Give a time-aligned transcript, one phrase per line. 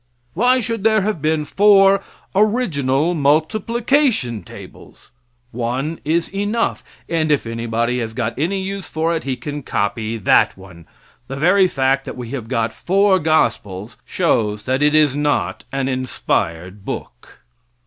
[0.33, 2.01] Why should there have been four
[2.33, 5.11] original multiplication tables?
[5.51, 10.17] One is enough, and if anybody has got any use for it he can copy
[10.17, 10.87] that one.
[11.27, 15.87] The very fact that we have got four gospels shows that it is not an
[15.87, 17.37] inspired book.